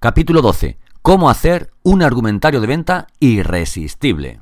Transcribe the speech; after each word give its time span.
Capítulo 0.00 0.42
12. 0.42 0.78
Cómo 1.02 1.28
hacer 1.28 1.72
un 1.82 2.02
argumentario 2.02 2.60
de 2.60 2.68
venta 2.68 3.08
irresistible. 3.18 4.40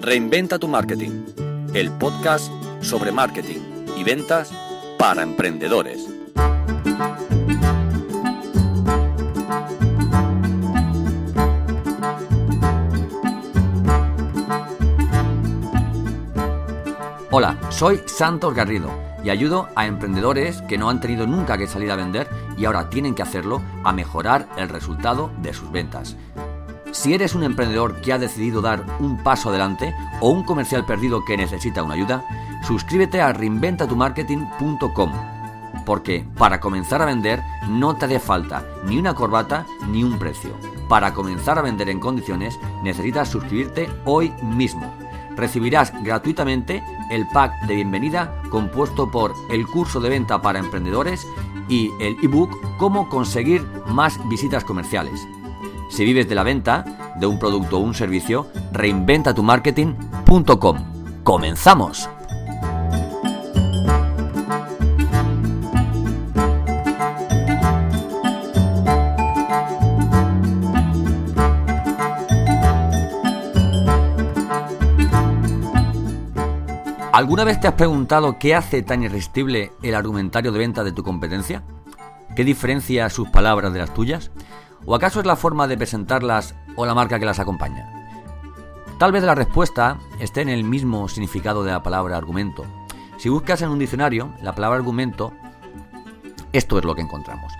Reinventa 0.00 0.60
tu 0.60 0.68
marketing. 0.68 1.24
El 1.74 1.90
podcast 1.90 2.52
sobre 2.80 3.10
marketing 3.10 3.58
y 3.96 4.04
ventas 4.04 4.52
para 4.96 5.24
emprendedores. 5.24 6.06
Hola, 17.32 17.58
soy 17.70 18.00
Santos 18.06 18.54
Garrido 18.54 19.05
y 19.26 19.30
ayudo 19.30 19.68
a 19.74 19.86
emprendedores 19.86 20.62
que 20.62 20.78
no 20.78 20.88
han 20.88 21.00
tenido 21.00 21.26
nunca 21.26 21.58
que 21.58 21.66
salir 21.66 21.90
a 21.90 21.96
vender 21.96 22.30
y 22.56 22.64
ahora 22.64 22.88
tienen 22.88 23.12
que 23.12 23.22
hacerlo 23.22 23.60
a 23.82 23.92
mejorar 23.92 24.46
el 24.56 24.68
resultado 24.68 25.32
de 25.42 25.52
sus 25.52 25.72
ventas. 25.72 26.16
Si 26.92 27.12
eres 27.12 27.34
un 27.34 27.42
emprendedor 27.42 28.00
que 28.00 28.12
ha 28.12 28.18
decidido 28.18 28.62
dar 28.62 28.86
un 29.00 29.20
paso 29.24 29.48
adelante 29.48 29.92
o 30.20 30.30
un 30.30 30.44
comercial 30.44 30.86
perdido 30.86 31.24
que 31.24 31.36
necesita 31.36 31.82
una 31.82 31.94
ayuda, 31.94 32.24
suscríbete 32.68 33.20
a 33.20 33.32
reinventatumarketing.com 33.32 35.12
porque 35.84 36.24
para 36.38 36.60
comenzar 36.60 37.02
a 37.02 37.06
vender 37.06 37.42
no 37.68 37.96
te 37.96 38.04
hace 38.04 38.20
falta 38.20 38.64
ni 38.84 38.96
una 38.96 39.14
corbata 39.14 39.66
ni 39.88 40.04
un 40.04 40.20
precio. 40.20 40.50
Para 40.88 41.12
comenzar 41.12 41.58
a 41.58 41.62
vender 41.62 41.88
en 41.88 41.98
condiciones 41.98 42.60
necesitas 42.84 43.28
suscribirte 43.28 43.88
hoy 44.04 44.32
mismo 44.44 44.94
recibirás 45.36 45.92
gratuitamente 46.02 46.82
el 47.10 47.28
pack 47.28 47.66
de 47.66 47.76
bienvenida 47.76 48.42
compuesto 48.50 49.08
por 49.10 49.34
el 49.50 49.66
curso 49.66 50.00
de 50.00 50.08
venta 50.08 50.40
para 50.42 50.58
emprendedores 50.58 51.26
y 51.68 51.92
el 52.00 52.16
ebook 52.22 52.50
Cómo 52.78 53.08
conseguir 53.08 53.64
más 53.86 54.18
visitas 54.28 54.64
comerciales. 54.64 55.26
Si 55.90 56.04
vives 56.04 56.28
de 56.28 56.34
la 56.34 56.42
venta 56.42 57.14
de 57.18 57.26
un 57.26 57.38
producto 57.38 57.78
o 57.78 57.80
un 57.80 57.94
servicio, 57.94 58.48
reinventatumarketing.com. 58.72 60.78
¡Comenzamos! 61.22 62.10
¿Alguna 77.16 77.44
vez 77.44 77.58
te 77.58 77.66
has 77.66 77.72
preguntado 77.72 78.38
qué 78.38 78.54
hace 78.54 78.82
tan 78.82 79.02
irresistible 79.02 79.72
el 79.82 79.94
argumentario 79.94 80.52
de 80.52 80.58
venta 80.58 80.84
de 80.84 80.92
tu 80.92 81.02
competencia? 81.02 81.62
¿Qué 82.36 82.44
diferencia 82.44 83.08
sus 83.08 83.30
palabras 83.30 83.72
de 83.72 83.78
las 83.78 83.94
tuyas? 83.94 84.30
¿O 84.84 84.94
acaso 84.94 85.20
es 85.20 85.24
la 85.24 85.34
forma 85.34 85.66
de 85.66 85.78
presentarlas 85.78 86.54
o 86.76 86.84
la 86.84 86.92
marca 86.92 87.18
que 87.18 87.24
las 87.24 87.38
acompaña? 87.38 87.90
Tal 88.98 89.12
vez 89.12 89.24
la 89.24 89.34
respuesta 89.34 89.96
esté 90.20 90.42
en 90.42 90.50
el 90.50 90.62
mismo 90.62 91.08
significado 91.08 91.64
de 91.64 91.72
la 91.72 91.82
palabra 91.82 92.18
argumento. 92.18 92.66
Si 93.16 93.30
buscas 93.30 93.62
en 93.62 93.70
un 93.70 93.78
diccionario 93.78 94.34
la 94.42 94.54
palabra 94.54 94.76
argumento, 94.76 95.32
esto 96.52 96.78
es 96.78 96.84
lo 96.84 96.94
que 96.94 97.00
encontramos. 97.00 97.50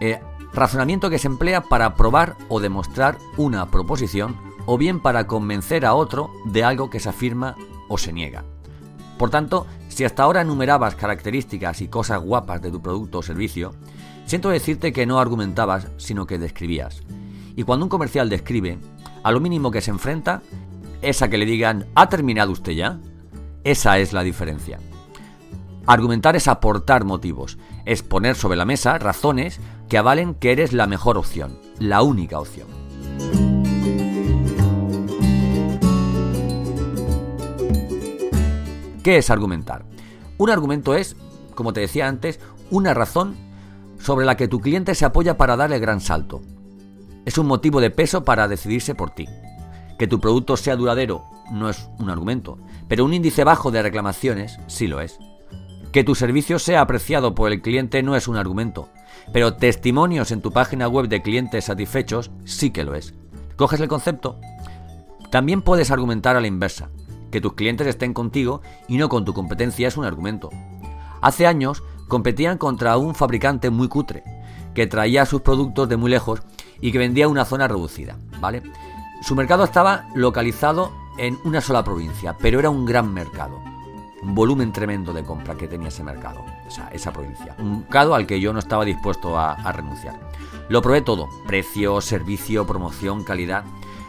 Eh, 0.00 0.22
razonamiento 0.54 1.10
que 1.10 1.18
se 1.18 1.28
emplea 1.28 1.60
para 1.60 1.96
probar 1.96 2.34
o 2.48 2.60
demostrar 2.60 3.18
una 3.36 3.70
proposición 3.70 4.38
o 4.64 4.78
bien 4.78 5.00
para 5.00 5.26
convencer 5.26 5.84
a 5.84 5.92
otro 5.92 6.30
de 6.46 6.64
algo 6.64 6.88
que 6.88 6.98
se 6.98 7.10
afirma 7.10 7.56
o 7.90 7.98
se 7.98 8.14
niega. 8.14 8.42
Por 9.22 9.30
tanto, 9.30 9.68
si 9.86 10.02
hasta 10.02 10.24
ahora 10.24 10.40
enumerabas 10.40 10.96
características 10.96 11.80
y 11.80 11.86
cosas 11.86 12.20
guapas 12.20 12.60
de 12.60 12.72
tu 12.72 12.82
producto 12.82 13.18
o 13.18 13.22
servicio, 13.22 13.72
siento 14.24 14.48
decirte 14.48 14.92
que 14.92 15.06
no 15.06 15.20
argumentabas, 15.20 15.86
sino 15.96 16.26
que 16.26 16.40
describías. 16.40 17.04
Y 17.54 17.62
cuando 17.62 17.84
un 17.84 17.88
comercial 17.88 18.28
describe, 18.28 18.80
a 19.22 19.30
lo 19.30 19.38
mínimo 19.38 19.70
que 19.70 19.80
se 19.80 19.92
enfrenta 19.92 20.42
es 21.02 21.22
a 21.22 21.30
que 21.30 21.38
le 21.38 21.46
digan 21.46 21.86
¿ha 21.94 22.08
terminado 22.08 22.50
usted 22.50 22.72
ya? 22.72 22.98
Esa 23.62 24.00
es 24.00 24.12
la 24.12 24.24
diferencia. 24.24 24.80
Argumentar 25.86 26.34
es 26.34 26.48
aportar 26.48 27.04
motivos, 27.04 27.58
es 27.84 28.02
poner 28.02 28.34
sobre 28.34 28.56
la 28.56 28.64
mesa 28.64 28.98
razones 28.98 29.60
que 29.88 29.98
avalen 29.98 30.34
que 30.34 30.50
eres 30.50 30.72
la 30.72 30.88
mejor 30.88 31.16
opción, 31.16 31.60
la 31.78 32.02
única 32.02 32.40
opción. 32.40 32.66
¿Qué 39.02 39.16
es 39.16 39.30
argumentar? 39.30 39.84
Un 40.38 40.50
argumento 40.50 40.94
es, 40.94 41.16
como 41.54 41.72
te 41.72 41.80
decía 41.80 42.06
antes, 42.06 42.38
una 42.70 42.94
razón 42.94 43.36
sobre 43.98 44.26
la 44.26 44.36
que 44.36 44.48
tu 44.48 44.60
cliente 44.60 44.94
se 44.94 45.04
apoya 45.04 45.36
para 45.36 45.56
dar 45.56 45.72
el 45.72 45.80
gran 45.80 46.00
salto. 46.00 46.40
Es 47.24 47.38
un 47.38 47.46
motivo 47.46 47.80
de 47.80 47.90
peso 47.90 48.24
para 48.24 48.48
decidirse 48.48 48.94
por 48.94 49.10
ti. 49.10 49.28
Que 49.98 50.06
tu 50.06 50.20
producto 50.20 50.56
sea 50.56 50.76
duradero 50.76 51.24
no 51.50 51.68
es 51.68 51.88
un 51.98 52.10
argumento, 52.10 52.58
pero 52.88 53.04
un 53.04 53.14
índice 53.14 53.44
bajo 53.44 53.70
de 53.70 53.82
reclamaciones 53.82 54.58
sí 54.66 54.86
lo 54.86 55.00
es. 55.00 55.18
Que 55.92 56.04
tu 56.04 56.14
servicio 56.14 56.58
sea 56.58 56.80
apreciado 56.80 57.34
por 57.34 57.52
el 57.52 57.60
cliente 57.60 58.02
no 58.02 58.16
es 58.16 58.26
un 58.26 58.36
argumento, 58.36 58.88
pero 59.32 59.54
testimonios 59.54 60.30
en 60.30 60.42
tu 60.42 60.52
página 60.52 60.88
web 60.88 61.08
de 61.08 61.22
clientes 61.22 61.64
satisfechos 61.64 62.30
sí 62.44 62.70
que 62.70 62.84
lo 62.84 62.94
es. 62.94 63.14
¿Coges 63.56 63.80
el 63.80 63.88
concepto? 63.88 64.40
También 65.30 65.62
puedes 65.62 65.90
argumentar 65.90 66.36
a 66.36 66.40
la 66.40 66.46
inversa. 66.46 66.88
Que 67.32 67.40
tus 67.40 67.54
clientes 67.54 67.86
estén 67.86 68.12
contigo 68.12 68.60
y 68.86 68.98
no 68.98 69.08
con 69.08 69.24
tu 69.24 69.32
competencia 69.32 69.88
es 69.88 69.96
un 69.96 70.04
argumento. 70.04 70.50
Hace 71.22 71.46
años 71.46 71.82
competían 72.06 72.58
contra 72.58 72.98
un 72.98 73.14
fabricante 73.14 73.70
muy 73.70 73.88
cutre, 73.88 74.22
que 74.74 74.86
traía 74.86 75.24
sus 75.24 75.40
productos 75.40 75.88
de 75.88 75.96
muy 75.96 76.10
lejos 76.10 76.42
y 76.82 76.92
que 76.92 76.98
vendía 76.98 77.28
una 77.28 77.46
zona 77.46 77.68
reducida, 77.68 78.18
¿vale? 78.38 78.62
Su 79.22 79.34
mercado 79.34 79.64
estaba 79.64 80.08
localizado 80.14 80.92
en 81.16 81.38
una 81.44 81.62
sola 81.62 81.82
provincia, 81.82 82.36
pero 82.38 82.58
era 82.58 82.68
un 82.68 82.84
gran 82.84 83.14
mercado. 83.14 83.58
Un 84.22 84.34
volumen 84.34 84.70
tremendo 84.70 85.14
de 85.14 85.24
compra 85.24 85.54
que 85.54 85.68
tenía 85.68 85.88
ese 85.88 86.04
mercado, 86.04 86.44
o 86.66 86.70
sea, 86.70 86.88
esa 86.92 87.14
provincia. 87.14 87.56
Un 87.58 87.78
mercado 87.80 88.14
al 88.14 88.26
que 88.26 88.40
yo 88.40 88.52
no 88.52 88.58
estaba 88.58 88.84
dispuesto 88.84 89.38
a, 89.38 89.54
a 89.54 89.72
renunciar. 89.72 90.20
Lo 90.68 90.82
probé 90.82 91.00
todo, 91.00 91.30
precio, 91.46 92.00
servicio, 92.02 92.66
promoción, 92.66 93.24
calidad. 93.24 93.64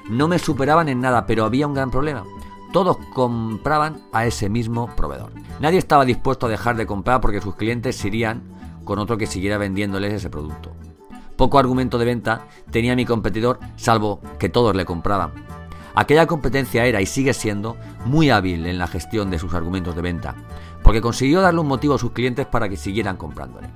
No 0.10 0.28
me 0.28 0.40
superaban 0.40 0.90
en 0.90 1.00
nada, 1.00 1.26
pero 1.26 1.46
había 1.46 1.68
un 1.68 1.74
gran 1.74 1.90
problema 1.90 2.26
todos 2.74 2.98
compraban 3.14 4.02
a 4.12 4.26
ese 4.26 4.50
mismo 4.50 4.88
proveedor. 4.96 5.32
Nadie 5.62 5.78
estaba 5.78 6.04
dispuesto 6.04 6.48
a 6.48 6.50
dejar 6.50 6.76
de 6.76 6.88
comprar 6.88 7.22
porque 7.22 7.40
sus 7.40 7.56
clientes 7.56 8.04
irían 8.04 8.42
con 8.84 8.98
otro 9.00 9.16
que 9.16 9.28
siguiera 9.28 9.60
vendiéndoles 9.60 10.12
ese 10.12 10.32
producto. 10.32 10.74
Poco 11.38 11.60
argumento 11.60 12.00
de 12.00 12.06
venta 12.06 12.48
tenía 12.72 12.96
mi 12.96 13.06
competidor, 13.06 13.60
salvo 13.76 14.22
que 14.40 14.50
todos 14.50 14.76
le 14.76 14.86
compraban. 14.86 15.32
Aquella 15.94 16.26
competencia 16.26 16.86
era 16.86 17.00
y 17.00 17.06
sigue 17.06 17.34
siendo 17.34 17.78
muy 18.06 18.32
hábil 18.32 18.66
en 18.66 18.80
la 18.80 18.88
gestión 18.88 19.30
de 19.30 19.38
sus 19.38 19.54
argumentos 19.54 19.96
de 19.96 20.02
venta, 20.02 20.36
porque 20.82 21.00
consiguió 21.00 21.42
darle 21.42 21.60
un 21.60 21.68
motivo 21.68 21.94
a 21.94 22.00
sus 22.00 22.12
clientes 22.12 22.48
para 22.48 22.68
que 22.68 22.76
siguieran 22.76 23.18
comprándole. 23.18 23.70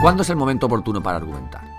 ¿Cuándo 0.00 0.22
es 0.22 0.30
el 0.30 0.36
momento 0.36 0.66
oportuno 0.66 1.02
para 1.02 1.16
argumentar? 1.16 1.69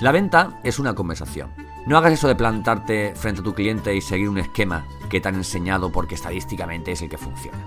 La 0.00 0.12
venta 0.12 0.60
es 0.62 0.78
una 0.78 0.94
conversación. 0.94 1.50
No 1.86 1.96
hagas 1.96 2.12
eso 2.12 2.28
de 2.28 2.36
plantarte 2.36 3.14
frente 3.14 3.40
a 3.40 3.44
tu 3.44 3.54
cliente 3.54 3.94
y 3.94 4.02
seguir 4.02 4.28
un 4.28 4.38
esquema 4.38 4.84
que 5.08 5.20
te 5.20 5.28
han 5.28 5.36
enseñado 5.36 5.90
porque 5.90 6.16
estadísticamente 6.16 6.92
es 6.92 7.00
el 7.00 7.08
que 7.08 7.16
funciona. 7.16 7.58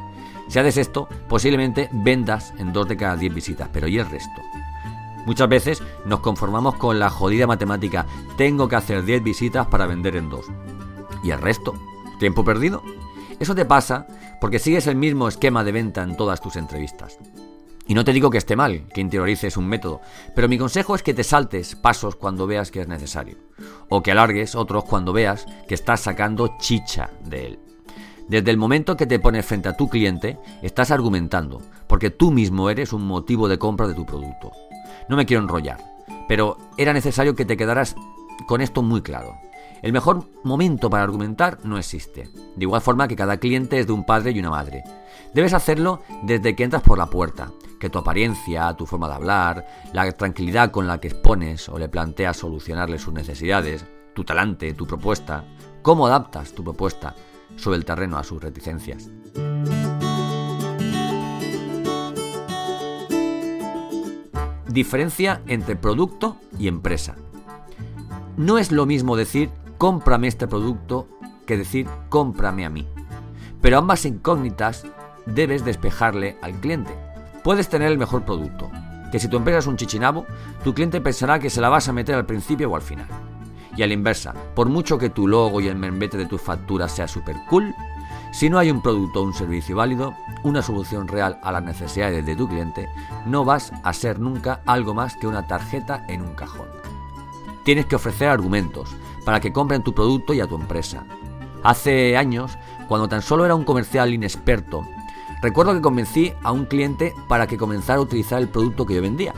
Si 0.47 0.59
haces 0.59 0.78
esto, 0.78 1.07
posiblemente 1.28 1.90
vendas 1.91 2.53
en 2.57 2.72
dos 2.72 2.88
de 2.88 2.97
cada 2.97 3.16
diez 3.16 3.34
visitas, 3.34 3.69
pero 3.72 3.88
¿y 3.88 3.97
el 3.97 4.09
resto? 4.09 4.41
Muchas 5.25 5.50
veces 5.50 5.84
nos 6.06 6.19
conformamos 6.19 6.75
con 6.75 7.00
la 7.00 7.09
jodida 7.09 7.47
matemática, 7.47 8.06
tengo 8.38 8.67
que 8.67 8.75
hacer 8.75 9.03
10 9.03 9.23
visitas 9.23 9.67
para 9.67 9.85
vender 9.85 10.16
en 10.16 10.29
dos. 10.29 10.46
¿Y 11.23 11.31
el 11.31 11.41
resto? 11.41 11.73
¿Tiempo 12.19 12.44
perdido? 12.44 12.84
Eso 13.40 13.53
te 13.53 13.66
pasa 13.66 14.07
porque 14.41 14.59
sigues 14.59 14.88
el 14.88 14.96
mismo 14.96 15.28
esquema 15.28 15.64
de 15.64 15.72
venta 15.72 16.03
en 16.03 16.16
todas 16.16 16.41
tus 16.41 16.55
entrevistas. 16.55 17.20
Y 17.90 17.96
no 17.96 18.06
te 18.06 18.14
digo 18.14 18.30
que 18.30 18.38
esté 18.38 18.56
mal, 18.56 18.88
que 18.94 19.02
interiorices 19.02 19.58
un 19.58 19.68
método, 19.68 20.00
pero 20.36 20.47
mi 20.47 20.59
consejo 20.59 20.94
es 20.94 21.02
que 21.02 21.16
te 21.16 21.24
saltes 21.24 21.76
pasos 21.76 22.16
cuando 22.16 22.46
veas 22.46 22.70
que 22.70 22.82
es 22.82 22.88
necesario, 22.88 23.40
o 23.90 24.03
que 24.03 24.12
alargues 24.12 24.53
otros 24.53 24.84
cuando 24.84 25.12
veas 25.12 25.47
que 25.68 25.74
estás 25.74 26.02
sacando 26.02 26.56
chicha 26.59 27.09
de 27.26 27.47
él. 27.47 27.59
Desde 28.28 28.52
el 28.52 28.58
momento 28.58 28.96
que 28.96 29.08
te 29.08 29.18
pones 29.18 29.44
frente 29.44 29.70
a 29.70 29.76
tu 29.76 29.90
cliente, 29.90 30.38
estás 30.62 30.91
argumentando, 30.91 31.64
porque 31.88 32.12
tú 32.12 32.30
mismo 32.30 32.70
eres 32.70 32.94
un 32.94 33.08
motivo 33.08 33.47
de 33.47 33.58
compra 33.58 33.88
de 33.88 33.96
tu 33.96 34.06
producto. 34.06 34.52
No 35.09 35.18
me 35.18 35.26
quiero 35.26 35.41
enrollar, 35.41 35.84
pero 36.28 36.59
era 36.78 36.94
necesario 36.94 37.34
que 37.34 37.46
te 37.46 37.58
quedaras 37.58 37.96
con 38.46 38.62
esto 38.62 38.84
muy 38.84 39.02
claro. 39.02 39.34
El 39.81 39.93
mejor 39.93 40.26
momento 40.43 40.90
para 40.90 41.03
argumentar 41.03 41.59
no 41.64 41.78
existe, 41.78 42.29
de 42.55 42.64
igual 42.64 42.81
forma 42.81 43.08
que 43.08 43.16
cada 43.16 43.37
cliente 43.37 43.79
es 43.79 43.87
de 43.87 43.93
un 43.93 44.05
padre 44.05 44.31
y 44.31 44.40
una 44.40 44.49
madre. 44.49 44.84
Debes 45.34 45.53
hacerlo 45.53 46.02
desde 46.23 46.55
que 46.55 46.64
entras 46.64 46.84
por 46.84 46.97
la 46.97 47.05
puerta, 47.05 47.52
que 47.79 47.90
tu 47.90 47.99
apariencia, 47.99 48.73
tu 48.73 48.85
forma 48.85 49.08
de 49.08 49.16
hablar, 49.16 49.67
la 49.93 50.11
tranquilidad 50.11 50.72
con 50.72 50.87
la 50.87 50.99
que 50.99 51.08
expones 51.08 51.70
o 51.70 51.78
le 51.78 51.87
planteas 51.87 52.37
solucionarle 52.37 52.99
sus 52.99 53.14
necesidades, 53.14 53.85
tu 54.14 54.23
talante, 54.23 54.73
tu 54.73 54.85
propuesta, 54.85 55.46
cómo 55.81 56.08
adaptas 56.08 56.52
tu 56.52 56.64
propuesta, 56.64 57.16
sobre 57.55 57.78
el 57.78 57.85
terreno 57.85 58.17
a 58.17 58.23
sus 58.23 58.41
reticencias. 58.41 59.09
Diferencia 64.67 65.41
entre 65.47 65.76
producto 65.76 66.37
y 66.58 66.67
empresa. 66.67 67.16
No 68.37 68.58
es 68.58 68.72
lo 68.72 68.85
mismo 68.85 69.17
decir 69.17 69.49
cómprame 69.79 70.28
este 70.28 70.46
producto 70.46 71.08
que 71.47 71.58
decir 71.58 71.87
cómprame 72.09 72.66
a 72.66 72.70
mí. 72.70 72.85
Pero 73.61 73.78
ambas 73.78 74.05
incógnitas 74.05 74.85
debes 75.26 75.64
despejarle 75.64 76.37
al 76.41 76.59
cliente. 76.59 76.93
Puedes 77.46 77.70
tener 77.70 77.90
el 77.90 77.97
mejor 77.97 78.26
producto, 78.26 78.70
que 79.09 79.20
si 79.20 79.29
tu 79.29 79.37
empresa 79.37 79.59
es 79.59 79.67
un 79.67 79.78
chichinabo, 79.78 80.26
tu 80.66 80.73
cliente 80.73 80.99
pensará 80.99 81.40
que 81.40 81.49
se 81.49 81.61
la 81.61 81.70
vas 81.70 81.87
a 81.87 81.93
meter 81.93 82.16
al 82.16 82.26
principio 82.26 82.70
o 82.70 82.76
al 82.76 82.81
final. 82.81 83.08
Y 83.78 83.81
a 83.81 83.87
la 83.87 83.93
inversa, 83.93 84.35
por 84.53 84.67
mucho 84.67 84.97
que 84.97 85.09
tu 85.09 85.29
logo 85.29 85.61
y 85.61 85.70
el 85.70 85.78
membete 85.78 86.17
de 86.17 86.26
tu 86.26 86.37
factura 86.37 86.90
sea 86.90 87.08
super 87.08 87.37
cool, 87.49 87.73
si 88.34 88.49
no 88.49 88.59
hay 88.59 88.72
un 88.72 88.81
producto 88.81 89.22
o 89.22 89.23
un 89.23 89.34
servicio 89.34 89.78
válido, 89.78 90.14
una 90.43 90.61
solución 90.61 91.08
real 91.08 91.40
a 91.41 91.53
las 91.53 91.64
necesidades 91.64 92.26
de 92.26 92.35
tu 92.35 92.49
cliente, 92.49 92.90
no 93.26 93.46
vas 93.46 93.72
a 93.84 93.93
ser 93.93 94.20
nunca 94.20 94.59
algo 94.66 94.93
más 94.93 95.16
que 95.16 95.26
una 95.26 95.47
tarjeta 95.47 96.05
en 96.09 96.22
un 96.22 96.35
cajón. 96.35 96.67
Tienes 97.64 97.85
que 97.85 97.96
ofrecer 97.96 98.29
argumentos 98.29 98.90
para 99.26 99.40
que 99.40 99.53
compren 99.53 99.84
tu 99.84 99.94
producto 99.94 100.34
y 100.34 100.41
a 100.41 100.47
tu 100.47 100.56
empresa. 100.56 101.06
Hace 101.64 102.17
años, 102.17 102.58
cuando 102.88 103.09
tan 103.09 103.22
solo 103.22 103.46
era 103.46 103.56
un 103.56 103.66
comercial 103.66 104.14
inexperto 104.14 104.84
Recuerdo 105.41 105.73
que 105.73 105.82
convencí 105.82 106.34
a 106.44 106.52
un 106.52 106.66
cliente 106.66 107.14
para 107.29 107.47
que 107.47 107.58
comenzara 107.58 108.00
a 108.00 108.02
utilizar 108.02 108.41
el 108.41 108.50
producto 108.50 108.85
que 108.85 108.96
yo 108.96 109.02
vendía. 109.02 109.34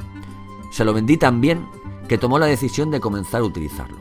Se 0.72 0.84
lo 0.84 0.94
vendí 0.94 1.18
tan 1.18 1.42
bien 1.42 1.68
que 2.08 2.18
tomó 2.18 2.40
la 2.40 2.48
decisión 2.48 2.90
de 2.90 3.00
comenzar 3.00 3.42
a 3.42 3.46
utilizarlo. 3.46 3.98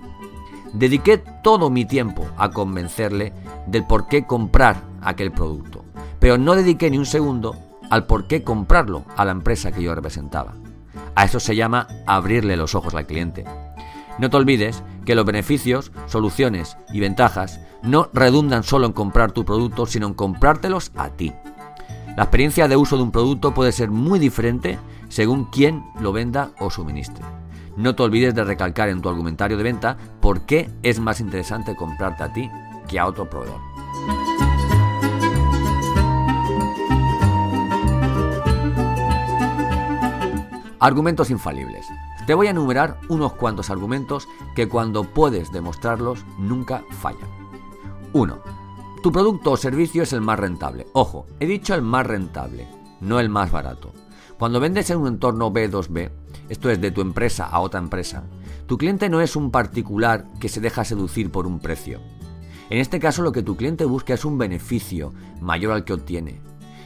Dediqué 0.72 1.18
todo 1.42 1.68
mi 1.68 1.84
tiempo 1.84 2.26
a 2.38 2.50
convencerle 2.50 3.34
del 3.66 3.86
por 3.86 4.06
qué 4.06 4.26
comprar 4.26 4.82
aquel 5.02 5.32
producto, 5.32 5.84
pero 6.18 6.38
no 6.38 6.54
dediqué 6.54 6.90
ni 6.90 6.96
un 6.96 7.06
segundo 7.06 7.56
al 7.90 8.06
por 8.06 8.26
qué 8.26 8.44
comprarlo 8.44 9.04
a 9.16 9.24
la 9.24 9.32
empresa 9.32 9.72
que 9.72 9.82
yo 9.82 9.94
representaba. 9.94 10.54
A 11.16 11.24
eso 11.24 11.38
se 11.38 11.56
llama 11.56 11.86
abrirle 12.06 12.56
los 12.56 12.74
ojos 12.74 12.94
al 12.94 13.06
cliente. 13.06 13.44
No 14.20 14.28
te 14.28 14.36
olvides 14.36 14.82
que 15.06 15.14
los 15.14 15.24
beneficios, 15.24 15.92
soluciones 16.06 16.76
y 16.92 17.00
ventajas 17.00 17.58
no 17.82 18.10
redundan 18.12 18.64
solo 18.64 18.84
en 18.86 18.92
comprar 18.92 19.32
tu 19.32 19.46
producto, 19.46 19.86
sino 19.86 20.08
en 20.08 20.12
comprártelos 20.12 20.92
a 20.94 21.08
ti. 21.08 21.32
La 22.18 22.24
experiencia 22.24 22.68
de 22.68 22.76
uso 22.76 22.98
de 22.98 23.02
un 23.02 23.12
producto 23.12 23.54
puede 23.54 23.72
ser 23.72 23.90
muy 23.90 24.18
diferente 24.18 24.78
según 25.08 25.46
quién 25.46 25.82
lo 25.98 26.12
venda 26.12 26.50
o 26.60 26.68
suministre. 26.68 27.24
No 27.78 27.94
te 27.94 28.02
olvides 28.02 28.34
de 28.34 28.44
recalcar 28.44 28.90
en 28.90 29.00
tu 29.00 29.08
argumentario 29.08 29.56
de 29.56 29.62
venta 29.62 29.96
por 30.20 30.42
qué 30.42 30.68
es 30.82 31.00
más 31.00 31.20
interesante 31.20 31.74
comprarte 31.74 32.22
a 32.22 32.32
ti 32.34 32.50
que 32.88 32.98
a 32.98 33.06
otro 33.06 33.30
proveedor. 33.30 33.58
Argumentos 40.78 41.30
infalibles. 41.30 41.86
Te 42.30 42.34
voy 42.34 42.46
a 42.46 42.50
enumerar 42.50 43.00
unos 43.08 43.32
cuantos 43.32 43.70
argumentos 43.70 44.28
que 44.54 44.68
cuando 44.68 45.02
puedes 45.02 45.50
demostrarlos 45.50 46.24
nunca 46.38 46.84
fallan. 47.00 47.28
1 48.12 48.38
tu 49.02 49.10
producto 49.10 49.50
o 49.50 49.56
servicio 49.56 50.04
es 50.04 50.12
el 50.12 50.20
más 50.20 50.38
rentable. 50.38 50.86
Ojo, 50.92 51.26
he 51.40 51.46
dicho 51.46 51.74
el 51.74 51.82
más 51.82 52.06
rentable, 52.06 52.68
no 53.00 53.18
el 53.18 53.30
más 53.30 53.50
barato. 53.50 53.92
Cuando 54.38 54.60
vendes 54.60 54.90
en 54.90 54.98
un 54.98 55.08
entorno 55.08 55.52
B2B, 55.52 56.12
esto 56.48 56.70
es 56.70 56.80
de 56.80 56.92
tu 56.92 57.00
empresa 57.00 57.46
a 57.46 57.58
otra 57.58 57.80
empresa, 57.80 58.22
tu 58.68 58.78
cliente 58.78 59.08
no 59.08 59.20
es 59.20 59.34
un 59.34 59.50
particular 59.50 60.28
que 60.38 60.48
se 60.48 60.60
deja 60.60 60.84
seducir 60.84 61.32
por 61.32 61.48
un 61.48 61.58
precio. 61.58 61.98
En 62.68 62.78
este 62.78 63.00
caso 63.00 63.22
lo 63.22 63.32
que 63.32 63.42
tu 63.42 63.56
cliente 63.56 63.84
busca 63.86 64.14
es 64.14 64.24
un 64.24 64.38
beneficio 64.38 65.12
mayor 65.40 65.72
al 65.72 65.84
que 65.84 65.94
obtiene. 65.94 66.40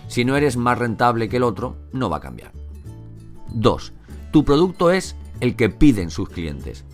Si 0.08 0.24
no 0.24 0.36
eres 0.38 0.56
más 0.56 0.78
rentable 0.78 1.28
que 1.28 1.36
el 1.36 1.42
otro, 1.42 1.76
no 1.92 2.08
va 2.08 2.16
a 2.16 2.20
cambiar. 2.20 2.52
2. 3.52 3.92
Tu 4.32 4.42
producto 4.42 4.90
es 4.90 5.16
el 5.40 5.56
que 5.56 5.70
piden 5.70 6.10
sus 6.10 6.28
clientes. 6.28 6.84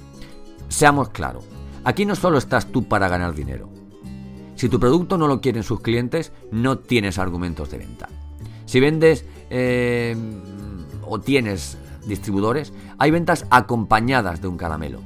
Seamos 0.69 1.11
claros, 1.11 1.45
aquí 1.85 2.07
no 2.07 2.15
solo 2.15 2.39
estás 2.39 2.67
tú 2.67 2.85
para 2.89 3.09
ganar 3.09 3.35
dinero, 3.35 3.71
si 4.61 4.69
tu 4.69 4.79
producto 4.79 5.17
no 5.17 5.27
lo 5.27 5.41
quieren 5.41 5.63
sus 5.63 5.81
clientes, 5.81 6.33
no 6.53 6.81
tienes 6.81 7.19
argumentos 7.19 7.71
de 7.71 7.79
venta. 7.79 8.11
Si 8.67 8.79
vendes 8.79 9.25
eh, 9.49 10.15
o 11.03 11.19
tienes 11.19 11.79
distribuidores, 12.07 12.75
hay 12.99 13.11
ventas 13.11 13.47
acompañadas 13.49 14.43
de 14.43 14.49
un 14.49 14.59
caramelo. 14.59 15.01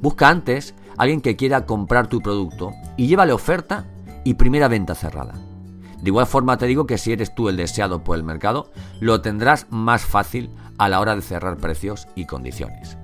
Busca 0.00 0.28
antes 0.28 0.76
a 0.96 1.02
alguien 1.02 1.20
que 1.20 1.34
quiera 1.34 1.66
comprar 1.66 2.06
tu 2.06 2.20
producto 2.20 2.70
y 2.96 3.08
llévale 3.08 3.32
oferta 3.32 3.86
y 4.22 4.34
primera 4.34 4.68
venta 4.68 4.94
cerrada. 4.94 5.34
De 6.00 6.08
igual 6.08 6.28
forma 6.28 6.56
te 6.56 6.66
digo 6.66 6.86
que 6.86 6.96
si 6.96 7.10
eres 7.10 7.34
tú 7.34 7.48
el 7.48 7.56
deseado 7.56 8.04
por 8.04 8.16
el 8.16 8.22
mercado, 8.22 8.70
lo 9.00 9.20
tendrás 9.20 9.66
más 9.68 10.04
fácil 10.04 10.48
a 10.78 10.88
la 10.88 11.00
hora 11.00 11.14
de 11.14 11.22
cerrar 11.22 11.56
precios 11.56 12.08
y 12.14 12.26
condiciones. 12.26 12.96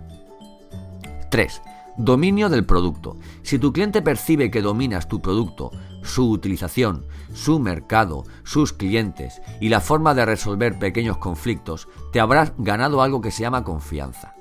3. 1.31 1.63
Dominio 1.97 2.49
del 2.49 2.65
producto. 2.65 3.17
Si 3.43 3.59
tu 3.59 3.73
cliente 3.73 4.03
percibe 4.03 4.51
que 4.51 4.63
dominas 4.63 5.09
tu 5.09 5.21
producto, 5.21 5.71
su 6.03 6.31
utilización, 6.31 7.07
su 7.35 7.59
mercado, 7.59 8.25
sus 8.45 8.73
clientes 8.73 9.43
y 9.61 9.69
la 9.69 9.81
forma 9.81 10.15
de 10.15 10.25
resolver 10.25 10.79
pequeños 10.79 11.19
conflictos, 11.19 11.89
te 12.13 12.21
habrás 12.21 12.53
ganado 12.57 13.03
algo 13.03 13.21
que 13.21 13.31
se 13.31 13.43
llama 13.43 13.65
confianza. 13.65 14.35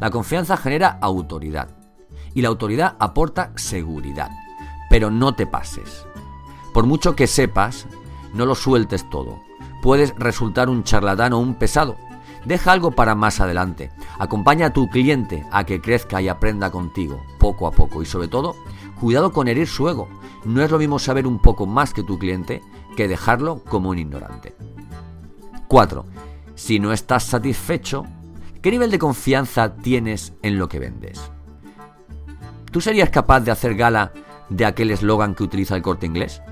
La 0.00 0.10
confianza 0.10 0.56
genera 0.56 0.98
autoridad 1.00 1.68
y 2.32 2.42
la 2.42 2.48
autoridad 2.48 2.96
aporta 3.00 3.52
seguridad. 3.56 4.30
Pero 4.88 5.10
no 5.10 5.34
te 5.34 5.46
pases. 5.46 6.06
Por 6.72 6.86
mucho 6.86 7.16
que 7.16 7.26
sepas, 7.26 7.86
no 8.32 8.46
lo 8.46 8.54
sueltes 8.54 9.08
todo. 9.10 9.40
Puedes 9.82 10.14
resultar 10.16 10.68
un 10.68 10.84
charlatán 10.84 11.32
o 11.32 11.38
un 11.38 11.54
pesado 11.54 11.96
Deja 12.44 12.72
algo 12.72 12.92
para 12.92 13.14
más 13.14 13.40
adelante. 13.40 13.90
Acompaña 14.18 14.66
a 14.66 14.72
tu 14.72 14.88
cliente 14.88 15.44
a 15.50 15.64
que 15.64 15.80
crezca 15.80 16.20
y 16.22 16.28
aprenda 16.28 16.70
contigo, 16.70 17.20
poco 17.38 17.66
a 17.66 17.70
poco. 17.70 18.02
Y 18.02 18.06
sobre 18.06 18.28
todo, 18.28 18.56
cuidado 18.98 19.32
con 19.32 19.48
herir 19.48 19.66
su 19.66 19.88
ego. 19.88 20.08
No 20.44 20.62
es 20.62 20.70
lo 20.70 20.78
mismo 20.78 20.98
saber 20.98 21.26
un 21.26 21.38
poco 21.38 21.66
más 21.66 21.92
que 21.92 22.02
tu 22.02 22.18
cliente 22.18 22.62
que 22.96 23.08
dejarlo 23.08 23.62
como 23.64 23.90
un 23.90 23.98
ignorante. 23.98 24.54
4. 25.68 26.04
Si 26.54 26.80
no 26.80 26.92
estás 26.92 27.24
satisfecho, 27.24 28.04
¿qué 28.62 28.70
nivel 28.70 28.90
de 28.90 28.98
confianza 28.98 29.74
tienes 29.76 30.32
en 30.42 30.58
lo 30.58 30.68
que 30.68 30.78
vendes? 30.78 31.30
¿Tú 32.70 32.80
serías 32.80 33.10
capaz 33.10 33.40
de 33.40 33.50
hacer 33.50 33.74
gala 33.74 34.12
de 34.48 34.64
aquel 34.64 34.90
eslogan 34.90 35.34
que 35.34 35.42
utiliza 35.42 35.76
el 35.76 35.82
corte 35.82 36.06
inglés? 36.06 36.42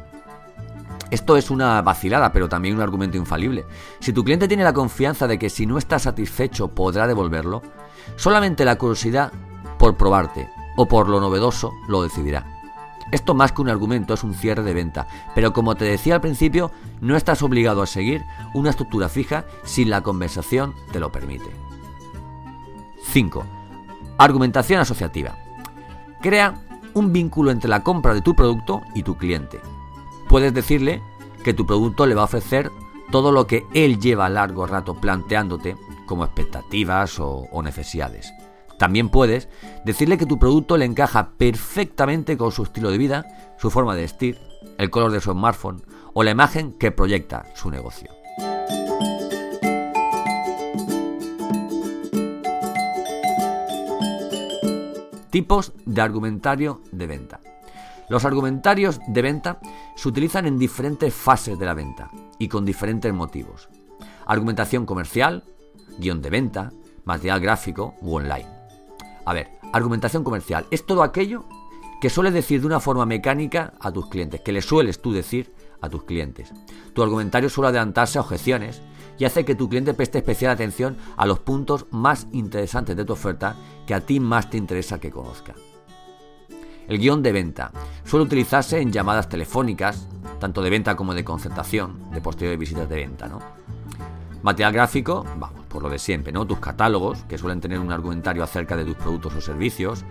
Esto 1.10 1.36
es 1.36 1.50
una 1.50 1.80
vacilada, 1.82 2.32
pero 2.32 2.48
también 2.48 2.74
un 2.74 2.82
argumento 2.82 3.16
infalible. 3.16 3.64
Si 4.00 4.12
tu 4.12 4.24
cliente 4.24 4.48
tiene 4.48 4.64
la 4.64 4.74
confianza 4.74 5.26
de 5.26 5.38
que 5.38 5.48
si 5.48 5.64
no 5.64 5.78
está 5.78 5.98
satisfecho 5.98 6.68
podrá 6.68 7.06
devolverlo, 7.06 7.62
solamente 8.16 8.64
la 8.64 8.76
curiosidad 8.76 9.32
por 9.78 9.96
probarte 9.96 10.50
o 10.76 10.86
por 10.86 11.08
lo 11.08 11.20
novedoso 11.20 11.72
lo 11.88 12.02
decidirá. 12.02 12.46
Esto 13.10 13.34
más 13.34 13.52
que 13.52 13.62
un 13.62 13.70
argumento 13.70 14.12
es 14.12 14.22
un 14.22 14.34
cierre 14.34 14.62
de 14.62 14.74
venta, 14.74 15.06
pero 15.34 15.54
como 15.54 15.76
te 15.76 15.86
decía 15.86 16.16
al 16.16 16.20
principio, 16.20 16.70
no 17.00 17.16
estás 17.16 17.42
obligado 17.42 17.80
a 17.80 17.86
seguir 17.86 18.22
una 18.52 18.70
estructura 18.70 19.08
fija 19.08 19.46
si 19.64 19.86
la 19.86 20.02
conversación 20.02 20.74
te 20.92 21.00
lo 21.00 21.10
permite. 21.10 21.50
5. 23.04 23.44
Argumentación 24.18 24.80
asociativa. 24.80 25.38
Crea 26.20 26.54
un 26.92 27.12
vínculo 27.12 27.50
entre 27.50 27.70
la 27.70 27.82
compra 27.82 28.12
de 28.12 28.20
tu 28.20 28.34
producto 28.34 28.82
y 28.94 29.02
tu 29.02 29.16
cliente. 29.16 29.60
Puedes 30.28 30.52
decirle 30.52 31.02
que 31.42 31.54
tu 31.54 31.64
producto 31.66 32.06
le 32.06 32.14
va 32.14 32.22
a 32.22 32.26
ofrecer 32.26 32.70
todo 33.10 33.32
lo 33.32 33.46
que 33.46 33.66
él 33.72 33.98
lleva 33.98 34.28
largo 34.28 34.66
rato 34.66 34.94
planteándote 34.94 35.76
como 36.06 36.24
expectativas 36.24 37.18
o, 37.18 37.48
necesidades. 37.62 38.32
También 38.78 39.08
puedes 39.08 39.48
decirle 39.84 40.18
que 40.18 40.26
tu 40.26 40.38
producto 40.38 40.76
le 40.76 40.84
encaja 40.84 41.30
perfectamente 41.38 42.36
con 42.36 42.52
su 42.52 42.64
estilo 42.64 42.90
de 42.90 42.98
vida, 42.98 43.26
su 43.58 43.70
forma 43.70 43.94
de 43.94 44.02
vestir, 44.02 44.38
el 44.76 44.90
color 44.90 45.10
de 45.10 45.20
su 45.20 45.32
smartphone 45.32 45.82
o 46.12 46.22
la 46.22 46.30
imagen 46.30 46.72
que 46.72 46.92
proyecta 46.92 47.46
su 47.54 47.70
negocio. 47.70 48.10
Tipos 55.30 55.72
de 55.86 56.00
argumentario 56.00 56.80
de 56.92 57.06
venta. 57.06 57.40
Los 58.08 58.24
argumentarios 58.24 59.00
de 59.06 59.22
venta 59.22 59.60
se 59.94 60.08
utilizan 60.08 60.46
en 60.46 60.58
diferentes 60.58 61.12
fases 61.12 61.58
de 61.58 61.66
la 61.66 61.74
venta 61.74 62.10
y 62.38 62.48
con 62.48 62.64
diferentes 62.64 63.12
motivos. 63.12 63.68
Argumentación 64.26 64.86
comercial, 64.86 65.44
guion 65.98 66.22
de 66.22 66.30
venta, 66.30 66.72
material 67.04 67.40
gráfico 67.40 67.94
u 68.00 68.14
online. 68.14 68.48
A 69.26 69.34
ver, 69.34 69.48
argumentación 69.72 70.24
comercial 70.24 70.66
es 70.70 70.86
todo 70.86 71.02
aquello 71.02 71.44
que 72.00 72.10
sueles 72.10 72.32
decir 72.32 72.60
de 72.60 72.66
una 72.66 72.80
forma 72.80 73.04
mecánica 73.04 73.74
a 73.80 73.92
tus 73.92 74.08
clientes, 74.08 74.40
que 74.40 74.52
le 74.52 74.62
sueles 74.62 75.02
tú 75.02 75.12
decir 75.12 75.52
a 75.80 75.88
tus 75.88 76.04
clientes. 76.04 76.52
Tu 76.94 77.02
argumentario 77.02 77.50
suele 77.50 77.68
adelantarse 77.68 78.18
a 78.18 78.22
objeciones 78.22 78.80
y 79.18 79.24
hace 79.24 79.44
que 79.44 79.54
tu 79.54 79.68
cliente 79.68 79.94
preste 79.94 80.18
especial 80.18 80.52
atención 80.52 80.96
a 81.16 81.26
los 81.26 81.40
puntos 81.40 81.86
más 81.90 82.26
interesantes 82.32 82.96
de 82.96 83.04
tu 83.04 83.12
oferta 83.12 83.56
que 83.86 83.94
a 83.94 84.00
ti 84.00 84.20
más 84.20 84.48
te 84.48 84.56
interesa 84.56 85.00
que 85.00 85.10
conozca. 85.10 85.54
El 86.88 86.98
guion 86.98 87.22
de 87.22 87.32
venta 87.32 87.70
suele 88.02 88.24
utilizarse 88.24 88.80
en 88.80 88.90
llamadas 88.90 89.28
telefónicas, 89.28 90.08
tanto 90.40 90.62
de 90.62 90.70
venta 90.70 90.96
como 90.96 91.12
de 91.12 91.22
concertación, 91.22 92.10
de 92.12 92.22
posteriores 92.22 92.58
visitas 92.58 92.88
de 92.88 92.96
venta, 92.96 93.28
¿no? 93.28 93.40
Material 94.42 94.72
gráfico, 94.72 95.26
vamos, 95.36 95.66
por 95.68 95.82
lo 95.82 95.90
de 95.90 95.98
siempre, 95.98 96.32
¿no? 96.32 96.46
Tus 96.46 96.60
catálogos, 96.60 97.24
que 97.24 97.36
suelen 97.36 97.60
tener 97.60 97.78
un 97.78 97.92
argumentario 97.92 98.42
acerca 98.42 98.74
de 98.74 98.86
tus 98.86 98.94
productos 98.94 99.34
o 99.34 99.40
servicios. 99.42 100.04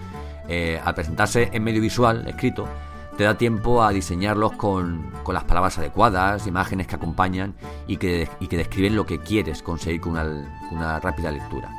Eh, 0.48 0.80
al 0.86 0.94
presentarse 0.94 1.50
en 1.52 1.64
medio 1.64 1.82
visual, 1.82 2.28
escrito, 2.28 2.68
te 3.18 3.24
da 3.24 3.36
tiempo 3.36 3.82
a 3.82 3.90
diseñarlos 3.90 4.52
con, 4.52 5.12
las 5.34 5.46
palabras 5.46 5.80
adecuadas, 5.80 6.46
imágenes 6.46 6.86
que 6.86 6.96
acompañan 6.96 7.56
y 7.88 7.98
que, 7.98 8.30
que 8.48 8.58
describen 8.58 8.96
lo 8.96 9.08
que 9.08 9.20
quieres 9.20 9.64
conseguir 9.64 10.02
con 10.02 10.12
una 10.72 11.00
rápida 11.00 11.32
lectura. 11.32 11.72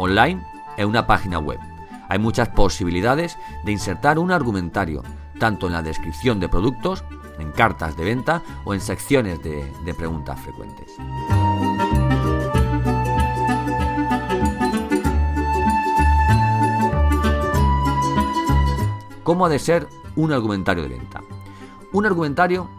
Online 0.00 0.44
es 0.76 0.84
una 0.84 1.06
página 1.06 1.38
web 1.38 1.60
hay 2.08 2.18
muchas 2.18 2.48
posibilidades 2.48 3.38
de 3.64 3.72
insertar 3.72 4.18
un 4.18 4.32
argumentario, 4.32 5.02
tanto 5.38 5.66
en 5.66 5.74
la 5.74 5.82
descripción 5.82 6.40
de 6.40 6.48
productos, 6.48 7.04
en 7.38 7.52
cartas 7.52 7.96
de 7.96 8.04
venta 8.04 8.42
o 8.64 8.74
en 8.74 8.80
secciones 8.80 9.42
de, 9.42 9.94
preguntas 9.94 10.40
frecuentes. 10.40 10.96
¿Cómo 19.22 19.44
ha 19.44 19.48
de 19.50 19.58
ser 19.58 19.86
un 20.16 20.32
argumentario 20.32 20.82
de 20.84 20.88
venta? 20.88 21.22
Un 21.92 22.06
argumentario 22.06 22.70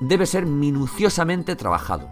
debe 0.00 0.24
ser 0.24 0.46
minuciosamente 0.46 1.54
trabajado. 1.54 2.10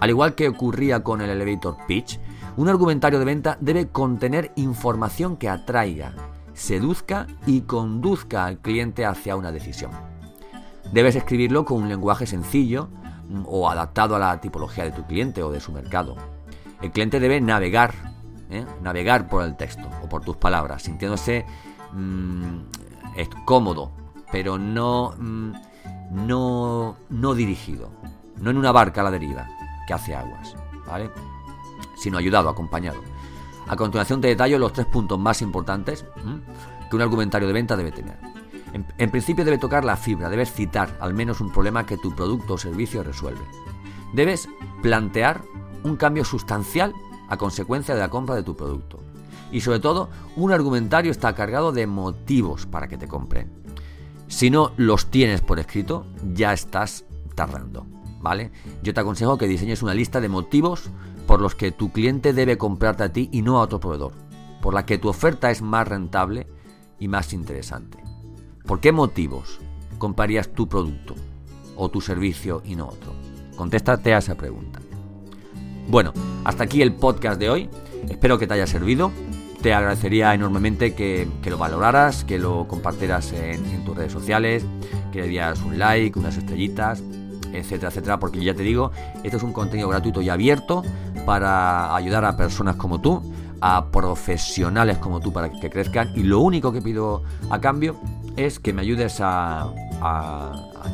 Al 0.00 0.10
igual 0.10 0.34
que 0.34 0.48
ocurría 0.48 1.04
con 1.04 1.20
el 1.20 1.30
elevator 1.30 1.76
pitch, 1.86 2.18
un 2.56 2.68
argumentario 2.68 3.18
de 3.18 3.24
venta 3.24 3.56
debe 3.60 3.88
contener 3.88 4.52
información 4.56 5.36
que 5.36 5.48
atraiga, 5.48 6.12
seduzca 6.52 7.26
y 7.46 7.62
conduzca 7.62 8.44
al 8.44 8.58
cliente 8.58 9.06
hacia 9.06 9.36
una 9.36 9.52
decisión. 9.52 9.92
Debes 10.92 11.16
escribirlo 11.16 11.64
con 11.64 11.82
un 11.82 11.88
lenguaje 11.88 12.26
sencillo 12.26 12.88
mm, 13.28 13.44
o 13.46 13.70
adaptado 13.70 14.16
a 14.16 14.18
la 14.18 14.40
tipología 14.40 14.84
de 14.84 14.90
tu 14.90 15.04
cliente 15.04 15.42
o 15.42 15.50
de 15.50 15.60
su 15.60 15.72
mercado. 15.72 16.16
El 16.82 16.90
cliente 16.90 17.20
debe 17.20 17.40
navegar, 17.40 17.94
¿eh? 18.50 18.64
navegar 18.82 19.28
por 19.28 19.44
el 19.44 19.56
texto 19.56 19.88
o 20.02 20.08
por 20.08 20.22
tus 20.22 20.36
palabras, 20.36 20.82
sintiéndose 20.82 21.46
mm, 21.92 22.58
cómodo, 23.44 23.92
pero 24.32 24.58
no, 24.58 25.14
mm, 25.18 25.52
no, 26.26 26.96
no 27.08 27.34
dirigido, 27.34 27.90
no 28.36 28.50
en 28.50 28.56
una 28.56 28.72
barca 28.72 29.02
a 29.02 29.04
la 29.04 29.10
deriva 29.10 29.46
que 29.86 29.94
hace 29.94 30.14
aguas. 30.14 30.56
¿vale? 30.86 31.10
Sino 32.00 32.18
ayudado, 32.18 32.48
acompañado. 32.48 33.00
A 33.68 33.76
continuación 33.76 34.20
te 34.20 34.28
detallo 34.28 34.58
los 34.58 34.72
tres 34.72 34.86
puntos 34.86 35.18
más 35.18 35.42
importantes 35.42 36.04
que 36.88 36.96
un 36.96 37.02
argumentario 37.02 37.46
de 37.46 37.54
venta 37.54 37.76
debe 37.76 37.92
tener. 37.92 38.18
En, 38.98 39.10
principio 39.10 39.44
debe 39.44 39.58
tocar 39.58 39.84
la 39.84 39.96
fibra, 39.96 40.28
debes 40.28 40.52
citar 40.52 40.96
al 41.00 41.12
menos 41.12 41.40
un 41.40 41.52
problema 41.52 41.86
que 41.86 41.96
tu 41.96 42.14
producto 42.14 42.54
o 42.54 42.58
servicio 42.58 43.02
resuelve. 43.02 43.42
Debes 44.12 44.48
plantear 44.82 45.42
un 45.82 45.96
cambio 45.96 46.24
sustancial 46.24 46.94
a 47.28 47.36
consecuencia 47.36 47.94
de 47.94 48.00
la 48.00 48.10
compra 48.10 48.36
de 48.36 48.42
tu 48.42 48.56
producto. 48.56 48.98
Y 49.52 49.60
sobre 49.60 49.80
todo, 49.80 50.08
un 50.36 50.52
argumentario 50.52 51.10
está 51.10 51.34
cargado 51.34 51.72
de 51.72 51.86
motivos 51.86 52.66
para 52.66 52.86
que 52.86 52.98
te 52.98 53.08
compren. 53.08 53.50
Si 54.28 54.50
no 54.50 54.72
los 54.76 55.06
tienes 55.06 55.40
por 55.40 55.58
escrito, 55.58 56.06
ya 56.32 56.52
estás 56.52 57.04
tardando, 57.34 57.86
¿vale? 58.20 58.52
Yo 58.82 58.94
te 58.94 59.00
aconsejo 59.00 59.38
que 59.38 59.48
diseñes 59.48 59.82
una 59.82 59.94
lista 59.94 60.20
de 60.20 60.28
motivos 60.28 60.90
por 61.30 61.40
los 61.40 61.54
que 61.54 61.70
tu 61.70 61.92
cliente 61.92 62.32
debe 62.32 62.58
comprarte 62.58 63.04
a 63.04 63.12
ti 63.12 63.28
y 63.30 63.42
no 63.42 63.58
a 63.58 63.62
otro 63.62 63.78
proveedor, 63.78 64.10
por 64.60 64.74
la 64.74 64.84
que 64.84 64.98
tu 64.98 65.08
oferta 65.08 65.52
es 65.52 65.62
más 65.62 65.86
rentable 65.86 66.48
y 66.98 67.06
más 67.06 67.32
interesante. 67.32 67.98
¿Por 68.66 68.80
qué 68.80 68.90
motivos 68.90 69.60
comprarías 69.98 70.48
tu 70.48 70.68
producto 70.68 71.14
o 71.76 71.88
tu 71.88 72.00
servicio 72.00 72.62
y 72.64 72.74
no 72.74 72.88
otro? 72.88 73.12
Contéstate 73.54 74.12
a 74.12 74.18
esa 74.18 74.34
pregunta. 74.34 74.80
Bueno, 75.86 76.12
hasta 76.42 76.64
aquí 76.64 76.82
el 76.82 76.94
podcast 76.94 77.38
de 77.38 77.48
hoy. 77.48 77.70
Espero 78.08 78.36
que 78.36 78.48
te 78.48 78.54
haya 78.54 78.66
servido. 78.66 79.12
Te 79.62 79.72
agradecería 79.72 80.34
enormemente 80.34 80.96
que, 80.96 81.28
lo 81.44 81.58
valoraras, 81.58 82.24
que 82.24 82.40
lo 82.40 82.66
compartieras 82.66 83.32
en, 83.34 83.64
en, 83.66 83.84
tus 83.84 83.96
redes 83.96 84.10
sociales, 84.10 84.64
que 85.12 85.20
le 85.20 85.28
dieras 85.28 85.62
un 85.62 85.78
like, 85.78 86.18
unas 86.18 86.36
estrellitas, 86.36 87.04
etcétera, 87.52 87.88
etcétera, 87.88 88.18
porque 88.18 88.42
ya 88.42 88.54
te 88.54 88.62
digo, 88.62 88.90
esto 89.22 89.36
es 89.36 89.42
un 89.42 89.52
contenido 89.52 89.88
gratuito 89.88 90.22
y 90.22 90.28
abierto 90.28 90.82
para 91.24 91.94
ayudar 91.94 92.24
a 92.24 92.36
personas 92.36 92.76
como 92.76 93.00
tú, 93.00 93.22
a 93.60 93.86
profesionales 93.86 94.98
como 94.98 95.20
tú 95.20 95.32
para 95.32 95.50
que 95.50 95.70
crezcan 95.70 96.10
y 96.14 96.22
lo 96.22 96.40
único 96.40 96.72
que 96.72 96.80
pido 96.80 97.22
a 97.50 97.60
cambio 97.60 97.96
es 98.36 98.58
que 98.58 98.72
me 98.72 98.82
ayudes 98.82 99.18
a, 99.20 99.66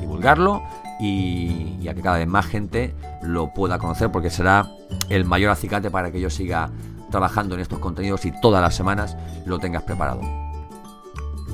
divulgarlo 0.01 0.63
y, 0.99 1.87
a 1.89 1.95
que 1.95 2.03
cada 2.03 2.19
vez 2.19 2.27
más 2.27 2.47
gente 2.47 2.95
lo 3.23 3.53
pueda 3.55 3.79
conocer 3.79 4.11
porque 4.11 4.31
será 4.31 4.69
el 5.09 5.25
mayor 5.25 5.51
acicate 5.51 5.91
para 5.91 6.11
que 6.11 6.21
yo 6.21 6.29
siga 6.29 6.71
trabajando 7.11 7.55
en 7.55 7.61
estos 7.61 7.79
contenidos 7.79 8.25
y 8.25 8.33
todas 8.41 8.61
las 8.61 8.75
semanas 8.75 9.17
lo 9.45 9.59
tengas 9.59 9.85
preparado. 9.85 10.21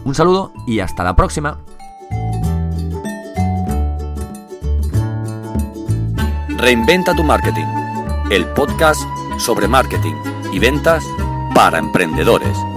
Un 0.04 0.14
saludo 0.14 0.52
y 0.66 0.80
hasta 0.80 1.04
la 1.04 1.14
próxima. 1.14 1.58
Reinventa 6.56 7.14
tu 7.14 7.22
marketing 7.22 7.81
el 8.30 8.46
podcast 8.54 9.00
sobre 9.38 9.68
marketing 9.68 10.14
y 10.52 10.58
ventas 10.58 11.04
para 11.54 11.78
emprendedores. 11.78 12.71